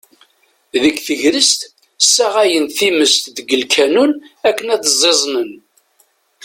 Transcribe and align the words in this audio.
Deg 0.81 0.95
tegrest, 1.05 1.61
ssaɣayen 2.05 2.65
times 2.77 3.13
deg 3.35 3.47
lkanun 3.61 4.11
akken 4.47 4.67
ad 4.75 4.83
ẓẓiẓnen. 4.93 5.51